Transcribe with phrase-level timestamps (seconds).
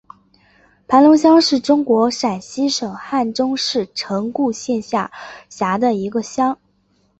[0.87, 5.11] 盘龙乡是中国陕西省汉中市城固县下
[5.47, 6.57] 辖的一个乡。